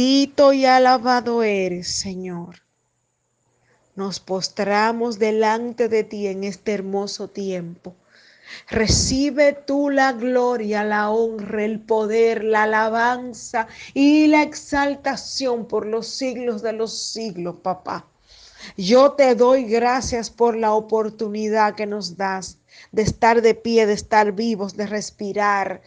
[0.00, 2.62] Bendito y alabado eres, Señor.
[3.94, 7.94] Nos postramos delante de ti en este hermoso tiempo.
[8.70, 16.06] Recibe tú la gloria, la honra, el poder, la alabanza y la exaltación por los
[16.06, 18.06] siglos de los siglos, papá.
[18.78, 22.56] Yo te doy gracias por la oportunidad que nos das
[22.90, 25.82] de estar de pie, de estar vivos, de respirar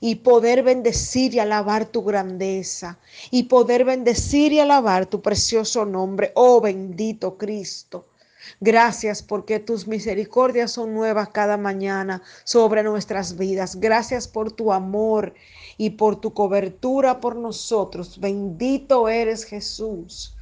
[0.00, 2.98] y poder bendecir y alabar tu grandeza
[3.30, 8.06] y poder bendecir y alabar tu precioso nombre, oh bendito Cristo.
[8.60, 13.80] Gracias porque tus misericordias son nuevas cada mañana sobre nuestras vidas.
[13.80, 15.34] Gracias por tu amor
[15.76, 18.20] y por tu cobertura por nosotros.
[18.20, 20.34] Bendito eres Jesús.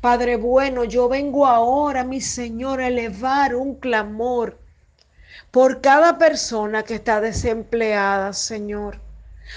[0.00, 4.58] Padre bueno, yo vengo ahora, mi Señor, a elevar un clamor
[5.50, 8.98] por cada persona que está desempleada, Señor.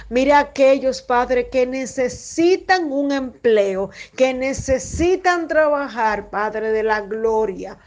[0.10, 7.77] Mira aquellos, Padre, que necesitan un empleo, que necesitan trabajar, Padre de la gloria,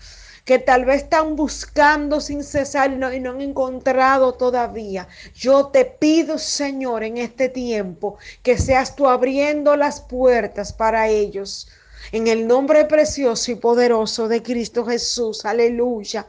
[0.45, 5.09] que tal vez están buscando sin cesar y no, y no, han encontrado todavía.
[5.35, 11.69] Yo te pido, Señor, en este tiempo, que seas tú abriendo las puertas para ellos.
[12.13, 15.45] En el nombre precioso y poderoso de Cristo Jesús.
[15.45, 16.25] Aleluya.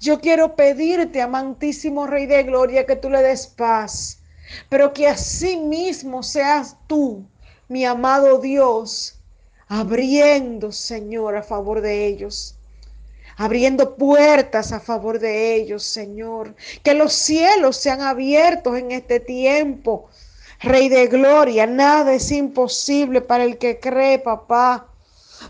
[0.00, 4.20] Yo quiero pedirte, amantísimo Rey de Gloria, que tú le des paz
[4.68, 7.24] pero que así mismo seas tú,
[7.68, 9.18] mi amado Dios,
[9.68, 12.56] abriendo, Señor, a favor de ellos.
[13.36, 16.54] Abriendo puertas a favor de ellos, Señor.
[16.82, 20.10] Que los cielos sean abiertos en este tiempo.
[20.60, 24.88] Rey de gloria, nada es imposible para el que cree, papá.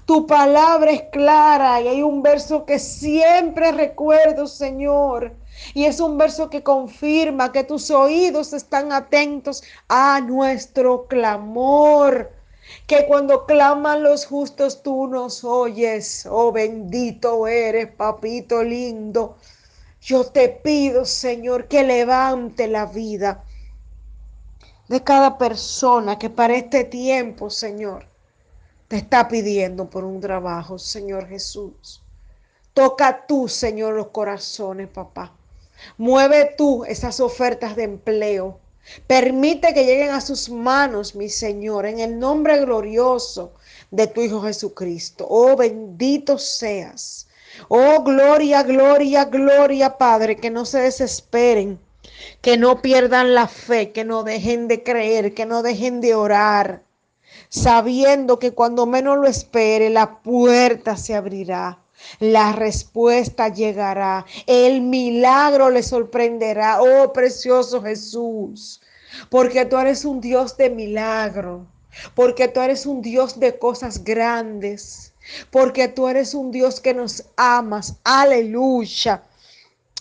[0.06, 5.34] Tu palabra es clara y hay un verso que siempre recuerdo, Señor.
[5.75, 12.33] Y es un verso que confirma que tus oídos están atentos a nuestro clamor.
[12.87, 16.27] Que cuando claman los justos tú nos oyes.
[16.31, 19.37] Oh bendito eres, papito lindo.
[20.01, 23.45] Yo te pido, Señor, que levante la vida
[24.89, 28.10] de cada persona que para este tiempo, Señor,
[28.90, 32.02] te está pidiendo por un trabajo, Señor Jesús.
[32.74, 35.33] Toca tú, Señor, los corazones, papá.
[35.96, 38.58] Mueve tú esas ofertas de empleo.
[39.06, 43.52] Permite que lleguen a sus manos, mi Señor, en el nombre glorioso
[43.92, 45.24] de tu Hijo Jesucristo.
[45.30, 47.29] Oh, bendito seas.
[47.68, 51.79] Oh, gloria, gloria, gloria, Padre, que no se desesperen,
[52.40, 56.83] que no pierdan la fe, que no dejen de creer, que no dejen de orar,
[57.50, 61.78] sabiendo que cuando menos lo espere, la puerta se abrirá.
[62.18, 64.24] La respuesta llegará.
[64.46, 66.80] El milagro le sorprenderá.
[66.80, 68.80] Oh, precioso Jesús.
[69.28, 71.66] Porque tú eres un Dios de milagro.
[72.14, 75.12] Porque tú eres un Dios de cosas grandes.
[75.50, 77.96] Porque tú eres un Dios que nos amas.
[78.05, 79.22] Aleluya.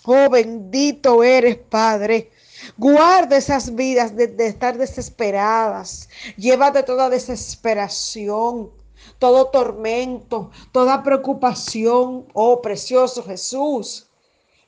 [0.04, 2.30] Oh, bendito eres, Padre.
[2.76, 6.08] Guarda esas vidas de, estar desesperadas.
[6.36, 8.70] Llévate toda desesperación
[9.18, 14.06] todo tormento, toda preocupación, oh precioso Jesús,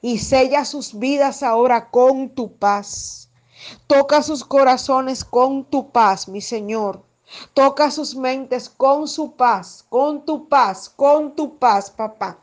[0.00, 3.30] y sella sus vidas ahora con tu paz.
[3.86, 7.02] Toca sus corazones con tu paz, mi Señor.
[7.54, 12.38] Toca sus mentes con su paz, con tu paz, con tu paz, papá.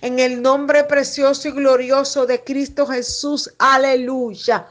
[0.00, 4.68] En el nombre precioso y glorioso de Cristo Jesús, aleluya.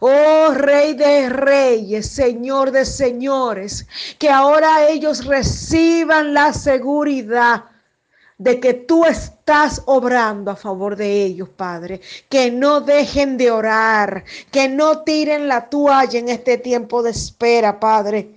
[0.00, 3.86] Oh Rey de Reyes, Señor de Señores,
[4.18, 7.64] que ahora ellos reciban la seguridad
[8.38, 12.00] de que tú estás obrando a favor de ellos, Padre.
[12.28, 17.80] Que no dejen de orar, que no tiren la toalla en este tiempo de espera,
[17.80, 18.34] Padre.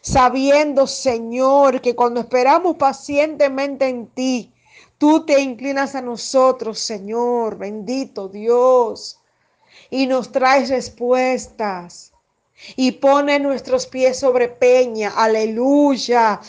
[0.00, 4.52] Sabiendo, Señor, que cuando esperamos pacientemente en ti,
[4.98, 9.18] tú te inclinas a nosotros, Señor, bendito Dios
[9.90, 12.12] y nos traes respuestas
[12.76, 16.40] y pone nuestros pies sobre peña, aleluya,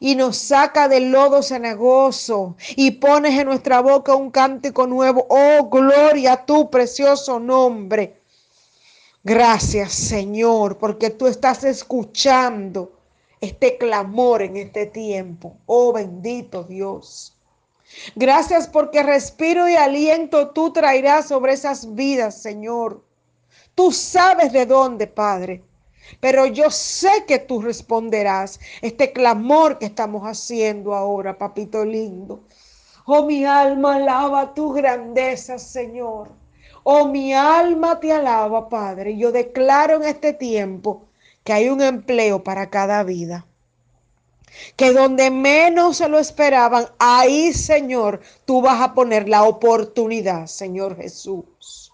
[0.00, 5.68] y nos saca del lodo cenagoso y pones en nuestra boca un cántico nuevo, oh
[5.68, 8.20] gloria a tu precioso nombre.
[9.24, 12.92] Gracias Señor, porque tú estás escuchando
[13.40, 17.37] este clamor en este tiempo, oh bendito Dios.
[18.14, 23.04] Gracias porque respiro y aliento tú traerás sobre esas vidas, Señor.
[23.74, 25.62] Tú sabes de dónde, Padre.
[26.20, 32.44] Pero yo sé que tú responderás este clamor que estamos haciendo ahora, papito lindo.
[33.04, 36.30] Oh, mi alma alaba tu grandeza, Señor.
[36.82, 39.16] Oh, mi alma te alaba, Padre.
[39.16, 41.04] Yo declaro en este tiempo
[41.44, 43.46] que hay un empleo para cada vida.
[44.76, 50.96] Que donde menos se lo esperaban, ahí, Señor, tú vas a poner la oportunidad, Señor
[50.96, 51.92] Jesús.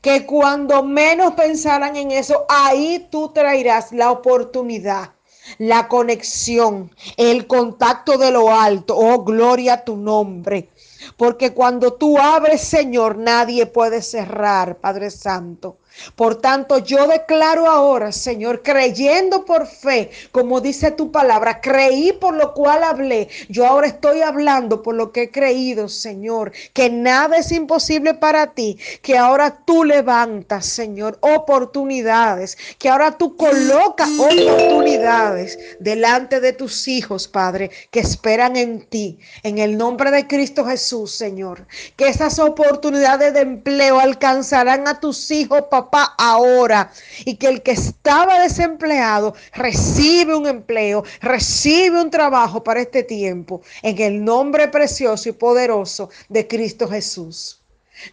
[0.00, 5.14] Que cuando menos pensaran en eso, ahí tú traerás la oportunidad,
[5.58, 8.96] la conexión, el contacto de lo alto.
[8.96, 10.70] Oh, gloria a tu nombre.
[11.16, 15.78] Porque cuando tú abres, Señor, nadie puede cerrar, Padre Santo.
[16.16, 22.34] Por tanto, yo declaro ahora, Señor, creyendo por fe, como dice tu palabra, creí por
[22.34, 23.28] lo cual hablé.
[23.48, 28.52] Yo ahora estoy hablando por lo que he creído, Señor, que nada es imposible para
[28.52, 36.86] ti, que ahora tú levantas, Señor, oportunidades, que ahora tú colocas oportunidades delante de tus
[36.88, 41.66] hijos, Padre, que esperan en ti, en el nombre de Cristo Jesús, Señor.
[41.96, 46.90] Que esas oportunidades de empleo alcanzarán a tus hijos, papá ahora
[47.24, 53.62] y que el que estaba desempleado recibe un empleo, recibe un trabajo para este tiempo
[53.82, 57.60] en el nombre precioso y poderoso de Cristo Jesús.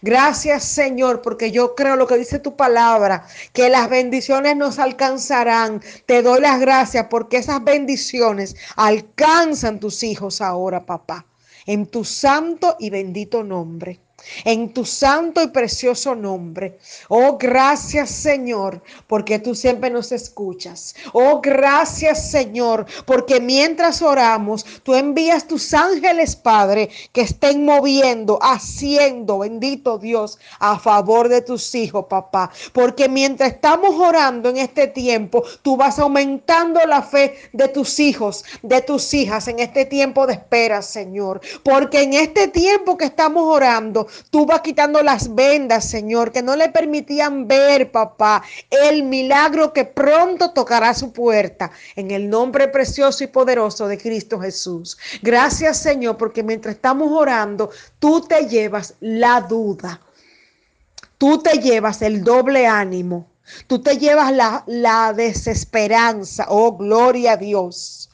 [0.02, 5.82] Gracias Señor, porque yo creo lo que dice tu palabra, que las bendiciones nos alcanzarán.
[6.06, 11.26] Te doy las gracias porque esas bendiciones alcanzan tus hijos ahora, papá,
[11.66, 14.00] en tu santo y bendito nombre
[14.46, 16.78] en tu santo y precioso nombre.
[17.10, 20.96] Oh, gracias Señor, porque tú siempre nos escuchas.
[21.14, 29.40] Oh, gracias Señor, porque mientras oramos, tú envías tus ángeles, Padre, que estén moviendo, haciendo,
[29.40, 32.52] bendito Dios, a favor de tus hijos, papá.
[32.74, 38.44] Porque mientras estamos orando en este tiempo, tú vas aumentando la fe de tus hijos,
[38.62, 41.42] de tus hijas en este tiempo de espera, Señor.
[41.64, 46.56] Porque en este tiempo que estamos orando, Tú vas quitando las vendas, Señor, que no
[46.56, 51.72] le permitían ver, papá, el milagro que pronto tocará su puerta.
[51.96, 54.98] En el nombre precioso y poderoso de Cristo Jesús.
[55.22, 57.70] Gracias, Señor, porque mientras estamos orando,
[58.00, 60.02] tú te llevas la duda.
[61.18, 63.28] Tú te llevas el doble ánimo.
[63.68, 66.46] Tú te llevas la, la desesperanza.
[66.50, 68.11] Oh, gloria a Dios.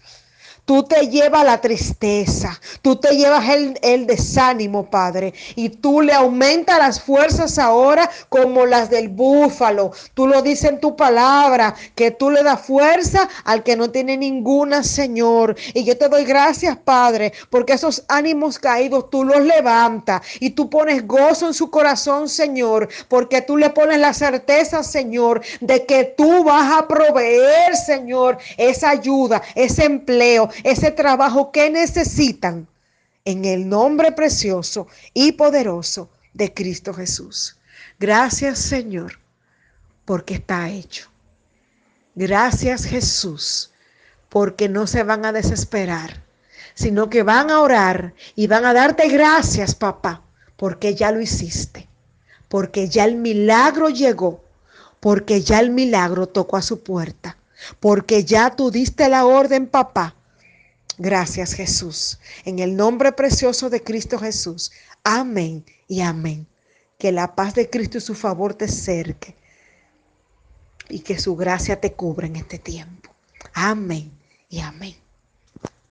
[0.68, 3.46] Tú te llevas la tristeza, tú te llevas
[3.82, 9.92] el, desánimo, Padre, y tú le aumentas las fuerzas ahora como las del búfalo.
[10.14, 14.18] Tú lo dices en tu palabra, que tú le das fuerza al que no tiene
[14.18, 15.56] ninguna, Señor.
[15.74, 20.70] Y yo te doy gracias, Padre, porque esos ánimos caídos tú los levantas y tú
[20.70, 26.04] pones gozo en su corazón, Señor, porque tú le pones la certeza, Señor, de que
[26.04, 32.68] tú vas a proveer, Señor, esa ayuda, ese empleo ese trabajo que necesitan
[33.26, 37.58] en el nombre precioso y poderoso de Cristo Jesús.
[38.00, 39.20] Gracias Señor,
[40.06, 41.10] porque está hecho.
[42.16, 43.72] Gracias Jesús,
[44.30, 46.24] porque no se van a desesperar,
[46.74, 50.24] sino que van a orar y van a darte gracias, papá,
[50.56, 51.88] porque ya lo hiciste,
[52.48, 54.44] porque ya el milagro llegó,
[55.00, 57.38] porque ya el milagro tocó a su puerta,
[57.80, 60.16] porque ya tú diste la orden, papá,
[60.98, 62.20] Gracias Jesús.
[62.46, 64.72] En el nombre precioso de Cristo Jesús.
[65.04, 66.48] Amén y amén.
[66.98, 69.36] Que la paz de Cristo y su favor te cerque.
[70.90, 73.12] Y que su gracia te cubra en este tiempo.
[73.54, 74.12] Amén
[74.50, 75.07] y amén.